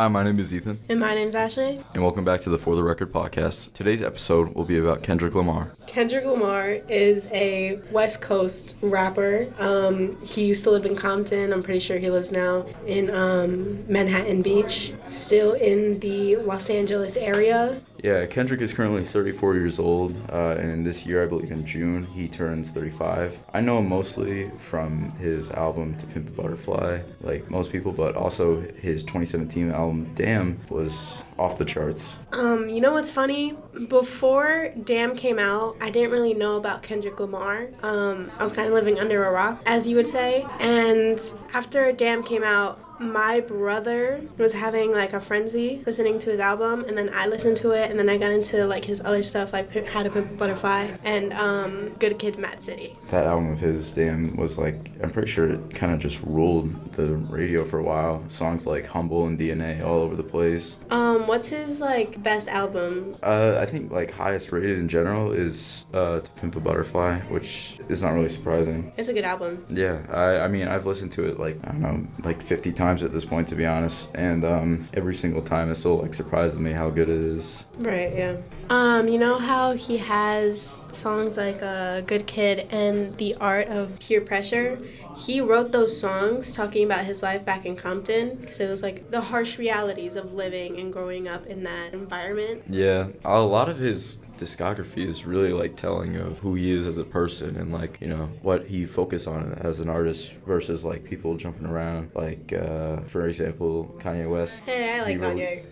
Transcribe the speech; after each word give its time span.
Hi, 0.00 0.08
my 0.08 0.22
name 0.22 0.38
is 0.38 0.50
Ethan, 0.54 0.78
And 0.88 0.98
my 0.98 1.14
name's 1.14 1.34
Ashley. 1.34 1.84
and 1.92 2.02
welcome 2.02 2.24
back 2.24 2.40
to 2.40 2.48
the 2.48 2.56
For 2.56 2.74
the 2.74 2.82
Record 2.82 3.12
podcast. 3.12 3.74
Today's 3.74 4.00
episode 4.00 4.54
will 4.54 4.64
be 4.64 4.78
about 4.78 5.02
Kendrick 5.02 5.34
Lamar. 5.34 5.72
Kendrick 5.86 6.24
Lamar 6.24 6.70
is 6.88 7.26
a 7.32 7.78
West 7.92 8.22
Coast 8.22 8.76
rapper. 8.80 9.52
Um, 9.58 10.16
he 10.24 10.46
used 10.46 10.64
to 10.64 10.70
live 10.70 10.86
in 10.86 10.96
Compton. 10.96 11.52
I'm 11.52 11.62
pretty 11.62 11.80
sure 11.80 11.98
he 11.98 12.08
lives 12.08 12.32
now 12.32 12.64
in 12.86 13.10
um, 13.10 13.76
Manhattan 13.92 14.40
Beach. 14.40 14.94
Still 15.08 15.52
in 15.52 15.98
the 15.98 16.36
Los 16.36 16.70
Angeles 16.70 17.18
area. 17.18 17.78
Yeah, 18.02 18.24
Kendrick 18.24 18.62
is 18.62 18.72
currently 18.72 19.04
34 19.04 19.56
years 19.56 19.78
old, 19.78 20.16
uh, 20.30 20.56
and 20.58 20.86
this 20.86 21.04
year, 21.04 21.22
I 21.22 21.26
believe 21.26 21.50
in 21.50 21.66
June, 21.66 22.06
he 22.06 22.26
turns 22.28 22.70
35. 22.70 23.50
I 23.52 23.60
know 23.60 23.80
him 23.80 23.90
mostly 23.90 24.48
from 24.58 25.10
his 25.18 25.50
album 25.50 25.98
To 25.98 26.06
Pimp 26.06 26.28
a 26.28 26.32
Butterfly, 26.32 27.00
like 27.20 27.50
most 27.50 27.70
people, 27.70 27.92
but 27.92 28.16
also 28.16 28.62
his 28.62 29.02
2017 29.02 29.70
album 29.70 29.89
Damn 30.14 30.60
was 30.68 31.22
off 31.38 31.58
the 31.58 31.64
charts. 31.64 32.18
Um, 32.32 32.68
you 32.68 32.80
know 32.80 32.92
what's 32.92 33.10
funny? 33.10 33.56
Before 33.88 34.72
Damn 34.84 35.16
came 35.16 35.38
out, 35.38 35.76
I 35.80 35.90
didn't 35.90 36.10
really 36.10 36.34
know 36.34 36.56
about 36.56 36.82
Kendrick 36.82 37.18
Lamar. 37.20 37.68
Um, 37.82 38.30
I 38.38 38.42
was 38.42 38.52
kind 38.52 38.68
of 38.68 38.74
living 38.74 38.98
under 38.98 39.24
a 39.24 39.30
rock, 39.30 39.62
as 39.66 39.86
you 39.86 39.96
would 39.96 40.06
say. 40.08 40.46
And 40.58 41.20
after 41.52 41.92
Damn 41.92 42.22
came 42.22 42.42
out, 42.44 42.78
my 43.00 43.40
brother 43.40 44.20
was 44.36 44.52
having 44.52 44.92
like 44.92 45.12
a 45.12 45.20
frenzy 45.20 45.82
listening 45.86 46.18
to 46.20 46.30
his 46.30 46.38
album, 46.38 46.84
and 46.86 46.96
then 46.96 47.10
I 47.14 47.26
listened 47.26 47.56
to 47.58 47.70
it, 47.70 47.90
and 47.90 47.98
then 47.98 48.08
I 48.08 48.18
got 48.18 48.30
into 48.30 48.66
like 48.66 48.84
his 48.84 49.00
other 49.00 49.22
stuff, 49.22 49.52
like 49.52 49.86
How 49.86 50.02
to 50.02 50.10
Pimp 50.10 50.32
a 50.32 50.34
Butterfly 50.34 50.96
and 51.02 51.32
um, 51.32 51.90
Good 51.98 52.18
Kid, 52.18 52.38
Mad 52.38 52.62
City. 52.62 52.96
That 53.08 53.26
album 53.26 53.50
of 53.50 53.60
his, 53.60 53.92
Damn, 53.92 54.36
was 54.36 54.58
like, 54.58 54.90
I'm 55.02 55.10
pretty 55.10 55.30
sure 55.30 55.50
it 55.50 55.74
kind 55.74 55.92
of 55.92 55.98
just 55.98 56.20
ruled 56.22 56.92
the 56.92 57.16
radio 57.16 57.64
for 57.64 57.78
a 57.78 57.82
while. 57.82 58.22
Songs 58.28 58.66
like 58.66 58.86
Humble 58.86 59.26
and 59.26 59.38
DNA 59.38 59.82
all 59.82 60.00
over 60.00 60.14
the 60.14 60.22
place. 60.22 60.78
Um, 60.90 61.26
what's 61.26 61.48
his 61.48 61.80
like 61.80 62.22
best 62.22 62.48
album? 62.48 63.16
Uh, 63.22 63.56
I 63.58 63.66
think 63.66 63.90
like 63.90 64.10
highest 64.10 64.52
rated 64.52 64.78
in 64.78 64.88
general 64.88 65.32
is 65.32 65.86
uh, 65.94 66.20
To 66.20 66.30
Pimp 66.32 66.56
a 66.56 66.60
Butterfly, 66.60 67.20
which 67.28 67.78
is 67.88 68.02
not 68.02 68.12
really 68.12 68.28
surprising. 68.28 68.92
It's 68.98 69.08
a 69.08 69.14
good 69.14 69.24
album. 69.24 69.64
Yeah, 69.70 70.02
I, 70.10 70.44
I 70.44 70.48
mean 70.48 70.68
I've 70.68 70.84
listened 70.84 71.12
to 71.12 71.26
it 71.26 71.38
like 71.38 71.56
I 71.64 71.72
don't 71.72 71.80
know 71.80 72.06
like 72.22 72.42
50 72.42 72.72
times 72.72 72.89
at 73.02 73.12
this 73.12 73.24
point 73.24 73.48
to 73.48 73.54
be 73.54 73.66
honest, 73.66 74.10
and 74.14 74.44
um, 74.44 74.88
every 74.94 75.14
single 75.14 75.42
time 75.42 75.70
it 75.70 75.76
still 75.76 75.98
like 75.98 76.14
surprises 76.14 76.58
me 76.58 76.72
how 76.72 76.90
good 76.90 77.08
it 77.08 77.20
is. 77.20 77.64
Right, 77.78 78.14
yeah. 78.14 78.36
Um, 78.68 79.08
you 79.08 79.18
know 79.18 79.38
how 79.38 79.72
he 79.72 79.98
has 79.98 80.88
songs 80.92 81.36
like 81.36 81.60
uh, 81.62 82.02
Good 82.02 82.26
Kid 82.26 82.68
and 82.70 83.16
The 83.16 83.34
Art 83.40 83.68
of 83.68 83.98
Peer 83.98 84.20
Pressure? 84.20 84.78
He 85.16 85.40
wrote 85.40 85.72
those 85.72 85.98
songs 86.00 86.54
talking 86.54 86.84
about 86.84 87.04
his 87.04 87.22
life 87.22 87.44
back 87.44 87.66
in 87.66 87.76
Compton 87.76 88.36
because 88.36 88.60
it 88.60 88.68
was 88.68 88.82
like 88.82 89.10
the 89.10 89.20
harsh 89.20 89.58
realities 89.58 90.14
of 90.16 90.32
living 90.34 90.78
and 90.78 90.92
growing 90.92 91.26
up 91.26 91.46
in 91.46 91.64
that 91.64 91.92
environment. 91.92 92.62
Yeah, 92.68 93.08
a 93.24 93.40
lot 93.40 93.68
of 93.68 93.78
his 93.78 94.18
discography 94.40 95.06
is 95.06 95.24
really 95.26 95.52
like 95.52 95.76
telling 95.76 96.16
of 96.16 96.38
who 96.40 96.54
he 96.54 96.70
is 96.70 96.86
as 96.86 96.98
a 96.98 97.04
person 97.04 97.56
and 97.56 97.72
like 97.72 98.00
you 98.00 98.08
know 98.08 98.30
what 98.42 98.66
he 98.66 98.86
focused 98.86 99.28
on 99.28 99.52
as 99.60 99.80
an 99.80 99.88
artist 99.88 100.32
versus 100.46 100.84
like 100.84 101.04
people 101.04 101.36
jumping 101.36 101.66
around 101.66 102.10
like 102.14 102.52
uh, 102.52 103.00
for 103.02 103.26
example 103.28 103.94
Kanye 104.00 104.28
West. 104.28 104.62
Hey, 104.64 104.90
I 104.98 105.02
like 105.02 105.20
wrote- 105.20 105.36
Kanye. 105.36 105.64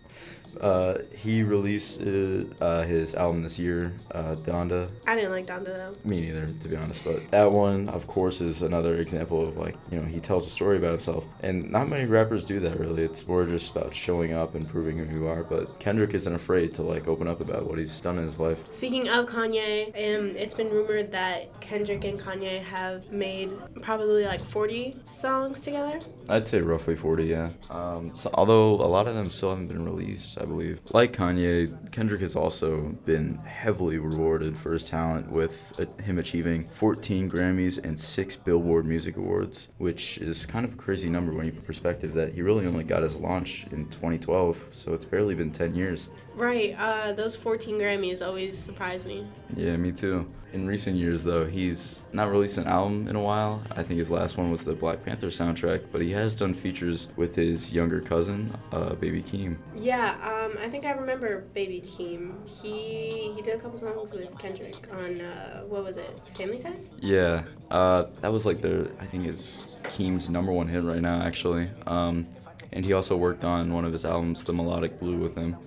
Uh, 0.61 0.99
he 1.15 1.43
released 1.43 2.01
uh, 2.01 2.81
his 2.83 3.13
album 3.15 3.43
this 3.43 3.59
year, 3.59 3.93
uh, 4.11 4.35
Donda. 4.35 4.89
I 5.05 5.15
didn't 5.15 5.31
like 5.31 5.45
Donda 5.47 5.65
though. 5.65 5.95
Me 6.03 6.21
neither, 6.21 6.47
to 6.61 6.67
be 6.67 6.75
honest. 6.75 7.03
But 7.03 7.29
that 7.31 7.51
one, 7.51 7.89
of 7.89 8.07
course, 8.07 8.41
is 8.41 8.61
another 8.61 8.95
example 8.95 9.47
of 9.47 9.57
like 9.57 9.75
you 9.91 9.99
know 9.99 10.05
he 10.05 10.19
tells 10.19 10.47
a 10.47 10.49
story 10.49 10.77
about 10.77 10.91
himself, 10.91 11.25
and 11.41 11.69
not 11.71 11.89
many 11.89 12.05
rappers 12.05 12.45
do 12.45 12.59
that 12.61 12.79
really. 12.79 13.03
It's 13.03 13.27
more 13.27 13.45
just 13.45 13.71
about 13.71 13.93
showing 13.93 14.33
up 14.33 14.55
and 14.55 14.67
proving 14.67 14.97
who 14.97 15.19
you 15.19 15.27
are. 15.27 15.43
But 15.43 15.79
Kendrick 15.79 16.13
isn't 16.13 16.33
afraid 16.33 16.73
to 16.75 16.83
like 16.83 17.07
open 17.07 17.27
up 17.27 17.41
about 17.41 17.67
what 17.67 17.77
he's 17.77 17.99
done 18.01 18.17
in 18.17 18.23
his 18.23 18.39
life. 18.39 18.63
Speaking 18.71 19.09
of 19.09 19.27
Kanye, 19.27 19.87
um, 19.89 20.35
it's 20.35 20.53
been 20.53 20.69
rumored 20.69 21.11
that 21.11 21.59
Kendrick 21.61 22.03
and 22.03 22.19
Kanye 22.19 22.61
have 22.63 23.11
made 23.11 23.51
probably 23.81 24.25
like 24.25 24.41
40 24.41 24.95
songs 25.03 25.61
together. 25.61 25.99
I'd 26.29 26.45
say 26.47 26.59
roughly 26.61 26.95
forty, 26.95 27.25
yeah. 27.25 27.51
Um, 27.69 28.11
so, 28.13 28.29
although 28.33 28.71
a 28.73 28.89
lot 28.89 29.07
of 29.07 29.15
them 29.15 29.29
still 29.31 29.49
haven't 29.49 29.67
been 29.67 29.85
released, 29.85 30.37
I 30.39 30.43
believe. 30.47 30.81
Like 30.91 31.13
Kanye, 31.13 31.91
Kendrick 31.91 32.21
has 32.21 32.35
also 32.35 32.95
been 33.05 33.35
heavily 33.35 33.97
rewarded 33.97 34.55
for 34.55 34.73
his 34.73 34.83
talent, 34.83 35.31
with 35.31 35.79
uh, 35.79 36.03
him 36.03 36.17
achieving 36.17 36.67
14 36.69 37.29
Grammys 37.29 37.83
and 37.83 37.99
six 37.99 38.35
Billboard 38.35 38.85
Music 38.85 39.17
Awards, 39.17 39.69
which 39.77 40.17
is 40.17 40.45
kind 40.45 40.65
of 40.65 40.73
a 40.73 40.77
crazy 40.77 41.09
number 41.09 41.33
when 41.33 41.45
you 41.45 41.51
put 41.51 41.65
perspective 41.65 42.13
that 42.13 42.33
he 42.33 42.41
really 42.41 42.65
only 42.65 42.83
got 42.83 43.03
his 43.03 43.15
launch 43.15 43.65
in 43.71 43.85
2012, 43.89 44.57
so 44.71 44.93
it's 44.93 45.05
barely 45.05 45.35
been 45.35 45.51
10 45.51 45.75
years. 45.75 46.09
Right, 46.37 46.75
uh, 46.77 47.13
those 47.13 47.35
14 47.35 47.79
Grammys 47.79 48.23
always 48.23 48.59
surprise 48.59 49.05
me. 49.05 49.25
Yeah, 49.55 49.75
me 49.75 49.91
too. 49.91 50.31
In 50.53 50.67
recent 50.67 50.95
years, 50.95 51.23
though, 51.23 51.47
he's 51.47 52.03
not 52.13 52.29
released 52.29 52.59
an 52.59 52.67
album 52.67 53.07
in 53.07 53.15
a 53.15 53.21
while. 53.21 53.63
I 53.71 53.81
think 53.81 53.97
his 53.97 54.11
last 54.11 54.37
one 54.37 54.51
was 54.51 54.63
the 54.63 54.73
Black 54.73 55.03
Panther 55.03 55.27
soundtrack, 55.27 55.85
but 55.91 55.99
he 55.99 56.11
has 56.11 56.35
done 56.35 56.53
features 56.53 57.07
with 57.15 57.33
his 57.35 57.73
younger 57.73 57.99
cousin, 58.01 58.55
uh, 58.71 58.93
Baby 58.93 59.23
Keem. 59.23 59.57
Yeah, 59.75 60.11
um, 60.21 60.55
I 60.61 60.69
think 60.69 60.85
I 60.85 60.91
remember 60.91 61.41
Baby 61.55 61.81
Keem. 61.81 62.47
He 62.47 63.31
he 63.35 63.41
did 63.41 63.55
a 63.55 63.59
couple 63.59 63.79
songs 63.79 64.13
with 64.13 64.37
Kendrick 64.37 64.75
on 64.93 65.19
uh, 65.19 65.63
what 65.63 65.83
was 65.83 65.97
it? 65.97 66.21
Family 66.35 66.59
Ties. 66.59 66.93
Yeah, 66.99 67.45
uh, 67.71 68.05
that 68.21 68.31
was 68.31 68.45
like 68.45 68.61
the 68.61 68.91
I 68.99 69.07
think 69.07 69.25
it's 69.25 69.67
Keem's 69.85 70.29
number 70.29 70.51
one 70.51 70.67
hit 70.67 70.83
right 70.83 71.01
now, 71.01 71.19
actually. 71.19 71.67
Um, 71.87 72.27
and 72.71 72.85
he 72.85 72.93
also 72.93 73.17
worked 73.17 73.43
on 73.43 73.73
one 73.73 73.85
of 73.85 73.91
his 73.91 74.05
albums, 74.05 74.43
The 74.43 74.53
Melodic 74.53 74.99
Blue, 74.99 75.17
with 75.17 75.35
him. 75.35 75.57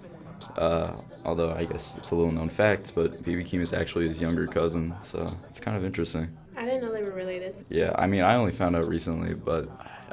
Uh, 0.57 0.97
although 1.25 1.53
I 1.53 1.65
guess 1.65 1.95
it's 1.97 2.11
a 2.11 2.15
little 2.15 2.33
known 2.33 2.49
fact, 2.49 2.93
but 2.95 3.23
Baby 3.25 3.45
Keem 3.45 3.61
is 3.61 3.73
actually 3.73 4.09
his 4.09 4.21
younger 4.21 4.47
cousin, 4.47 4.95
so 5.03 5.33
it's 5.49 5.61
kind 5.61 5.77
of 5.77 5.85
interesting. 5.85 6.37
I 6.57 6.65
didn't 6.65 6.83
know 6.83 6.93
they 6.93 7.03
were 7.03 7.11
related. 7.11 7.65
Yeah, 7.69 7.93
I 7.99 8.07
mean, 8.07 8.23
I 8.23 8.35
only 8.35 8.53
found 8.53 8.77
out 8.77 8.87
recently, 8.89 9.35
but 9.35 9.69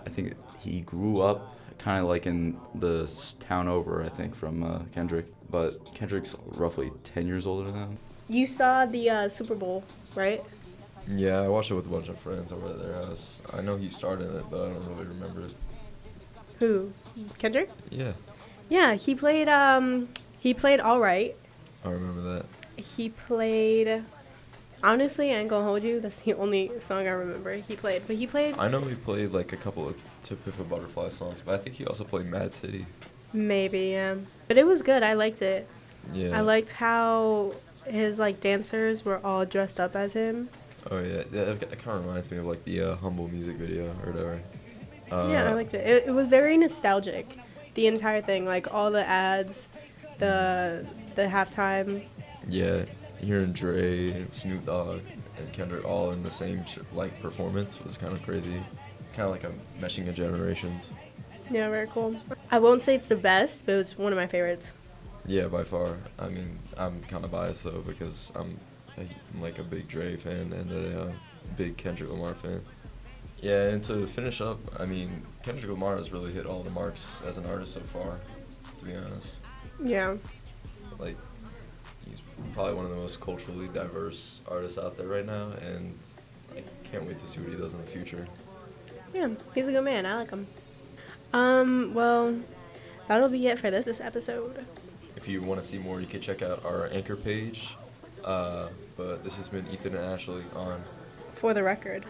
I 0.06 0.10
think 0.10 0.34
he 0.60 0.82
grew 0.82 1.22
up 1.22 1.56
kind 1.78 2.00
of 2.02 2.10
like 2.10 2.26
in 2.26 2.58
the 2.76 3.10
town 3.40 3.68
over, 3.68 4.04
I 4.04 4.10
think, 4.10 4.36
from 4.36 4.64
uh, 4.64 4.80
Kendrick. 4.94 5.26
But 5.50 5.94
Kendrick's 5.94 6.36
roughly 6.46 6.92
10 7.04 7.28
years 7.28 7.46
older 7.46 7.72
than 7.72 7.80
him. 7.82 7.98
You 8.28 8.46
saw 8.46 8.86
the 8.86 9.10
uh, 9.10 9.30
Super 9.30 9.56
Bowl, 9.56 9.84
right? 10.16 10.44
Yeah, 11.08 11.42
I 11.42 11.48
watched 11.48 11.72
it 11.72 11.76
with 11.76 11.86
a 11.86 11.90
bunch 11.90 12.10
of 12.10 12.20
friends 12.20 12.52
over 12.52 12.68
at 12.68 12.80
their 12.80 12.94
house. 12.94 13.42
I 13.54 13.62
know 13.62 13.78
he 13.78 13.90
started 13.90 14.34
it, 14.36 14.46
but 14.50 14.60
I 14.60 14.74
don't 14.74 14.86
really 14.90 15.08
remember 15.08 15.46
it. 15.46 15.54
Who? 16.60 16.92
Kendrick? 17.38 17.70
Yeah, 17.90 18.14
Yeah, 18.70 18.96
he 18.96 19.16
played. 19.16 19.48
Um, 19.48 20.10
he 20.40 20.54
played 20.54 20.80
all 20.80 21.00
right. 21.00 21.36
I 21.86 21.90
remember 21.90 22.22
that. 22.34 22.46
He 22.82 23.10
played. 23.10 24.04
Honestly, 24.84 25.32
I 25.32 25.36
ain't 25.36 25.50
gonna 25.50 25.66
hold 25.66 25.84
you. 25.84 26.00
That's 26.00 26.20
the 26.20 26.34
only 26.36 26.72
song 26.80 27.08
I 27.08 27.12
remember 27.12 27.54
he 27.54 27.76
played. 27.76 28.04
But 28.06 28.18
he 28.18 28.28
played 28.28 28.58
I 28.58 28.68
know 28.68 28.82
he 28.82 28.96
played 28.96 29.32
like 29.32 29.52
a 29.54 29.58
couple 29.58 29.88
of 29.88 30.00
To 30.24 30.36
Pimp 30.36 30.60
a 30.60 30.64
Butterfly 30.64 31.10
songs, 31.10 31.42
but 31.44 31.56
I 31.56 31.58
think 31.58 31.76
he 31.76 31.86
also 31.86 32.04
played 32.04 32.28
Mad 32.28 32.54
City. 32.54 32.86
maybe, 33.34 33.88
yeah. 33.90 34.16
But 34.48 34.58
it 34.58 34.68
was 34.68 34.82
good. 34.84 35.02
I 35.02 35.14
liked 35.14 35.42
it. 35.42 35.68
Yeah. 36.14 36.38
I 36.38 36.42
liked 36.42 36.74
how 36.74 37.54
his 37.86 38.20
like 38.20 38.40
dancers 38.40 39.04
were 39.04 39.20
all 39.26 39.46
dressed 39.46 39.80
up 39.80 39.96
as 39.96 40.14
him. 40.14 40.50
Oh 40.92 41.00
yeah, 41.00 41.24
that, 41.32 41.60
that 41.60 41.80
kind 41.80 41.98
of 41.98 42.06
reminds 42.06 42.30
me 42.30 42.38
of 42.38 42.46
like 42.46 42.64
the 42.64 42.82
uh, 42.82 42.96
Humble 42.98 43.28
music 43.30 43.56
video 43.56 43.86
or 44.04 44.12
whatever. 44.12 44.42
Uh, 45.12 45.30
yeah, 45.32 45.50
I 45.50 45.54
liked 45.54 45.74
it. 45.74 45.86
it. 45.88 46.08
It 46.08 46.12
was 46.12 46.28
very 46.28 46.56
nostalgic. 46.58 47.38
The 47.78 47.86
entire 47.86 48.24
thing, 48.24 48.44
like 48.48 48.74
all 48.74 48.90
the 48.90 49.08
ads, 49.08 49.68
the 50.18 50.84
the 51.14 51.28
halftime. 51.28 52.04
Yeah, 52.50 52.86
hearing 53.22 53.54
Dre 53.54 54.24
Snoop 54.32 54.66
Dogg 54.66 55.02
and 55.38 55.54
Kendrick 55.54 55.86
all 55.86 56.10
in 56.10 56.24
the 56.24 56.32
same 56.32 56.66
sh- 56.66 56.80
like 56.92 57.22
performance 57.22 57.80
was 57.86 57.96
kind 57.96 58.14
of 58.14 58.24
crazy. 58.24 58.60
It's 59.02 59.12
kind 59.12 59.28
of 59.28 59.30
like 59.30 59.44
a 59.44 59.52
meshing 59.80 60.10
of 60.10 60.16
generations. 60.16 60.92
Yeah, 61.52 61.70
very 61.70 61.86
cool. 61.86 62.20
I 62.50 62.58
won't 62.58 62.82
say 62.82 62.96
it's 62.96 63.10
the 63.10 63.16
best, 63.16 63.68
but 63.68 63.74
it 63.74 63.78
was 63.78 63.96
one 63.96 64.12
of 64.12 64.18
my 64.18 64.26
favorites. 64.26 64.74
Yeah, 65.28 65.48
by 65.48 65.64
far. 65.64 65.98
I 66.18 66.30
mean, 66.30 66.58
I'm 66.80 67.04
kind 67.04 67.24
of 67.26 67.30
biased 67.30 67.64
though 67.64 67.84
because 67.86 68.32
I'm, 68.36 68.60
I'm 68.98 69.08
like 69.40 69.60
a 69.60 69.64
big 69.64 69.88
Dre 69.88 70.16
fan 70.16 70.52
and 70.52 70.72
a 70.72 71.02
uh, 71.04 71.12
big 71.56 71.78
Kendrick 71.78 72.10
Lamar 72.10 72.34
fan. 72.34 72.64
Yeah, 73.42 73.70
and 73.70 73.84
to 73.86 74.08
finish 74.08 74.42
up, 74.42 74.60
I 74.80 74.86
mean, 74.86 75.22
Kendrick 75.44 75.70
Lamar 75.72 75.96
has 75.98 76.12
really 76.12 76.32
hit 76.34 76.46
all 76.46 76.64
the 76.64 76.72
marks 76.72 77.22
as 77.26 77.38
an 77.38 77.46
artist 77.46 77.74
so 77.74 77.82
far. 77.82 78.20
To 78.80 78.86
be 78.86 78.94
honest, 78.96 79.38
Yeah. 79.84 80.18
like 81.00 81.16
he's 82.08 82.22
probably 82.54 82.74
one 82.76 82.86
of 82.86 82.92
the 82.92 82.98
most 82.98 83.20
culturally 83.20 83.68
diverse 83.70 84.40
artists 84.48 84.78
out 84.78 84.98
there 84.98 85.08
right 85.08 85.26
now, 85.26 85.50
and 85.66 85.98
I 86.56 86.62
can't 86.92 87.06
wait 87.06 87.18
to 87.20 87.28
see 87.28 87.40
what 87.40 87.52
he 87.52 87.58
does 87.58 87.74
in 87.74 87.80
the 87.82 87.88
future. 87.88 88.28
Yeah, 89.14 89.30
he's 89.56 89.68
a 89.68 89.72
good 89.72 89.84
man. 89.84 90.06
I 90.06 90.16
like 90.18 90.30
him. 90.30 90.46
Um, 91.34 91.94
well, 91.96 92.38
that'll 93.08 93.30
be 93.30 93.48
it 93.48 93.58
for 93.60 93.72
this 93.72 93.86
this 93.86 94.00
episode. 94.00 94.64
If 95.16 95.28
you 95.28 95.42
want 95.42 95.60
to 95.62 95.68
see 95.68 95.78
more, 95.80 96.00
you 96.00 96.08
can 96.08 96.22
check 96.22 96.42
out 96.44 96.64
our 96.66 96.88
anchor 96.94 97.16
page. 97.16 97.76
Uh, 98.24 98.70
but 98.96 99.24
this 99.24 99.36
has 99.38 99.48
been 99.50 99.66
Ethan 99.72 99.96
and 99.96 100.06
Ashley 100.06 100.44
on 100.56 100.80
For 101.36 101.54
the 101.56 101.64
record. 101.64 102.04